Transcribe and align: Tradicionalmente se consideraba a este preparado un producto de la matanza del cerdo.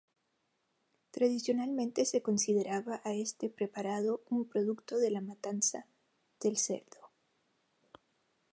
Tradicionalmente 1.11 2.05
se 2.05 2.23
consideraba 2.23 3.01
a 3.03 3.13
este 3.13 3.51
preparado 3.51 4.23
un 4.31 4.47
producto 4.49 4.97
de 4.97 5.11
la 5.11 5.21
matanza 5.21 5.85
del 6.41 6.57
cerdo. 6.57 7.11